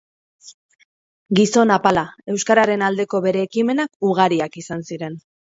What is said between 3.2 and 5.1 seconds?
bere ekimenak ugariak izan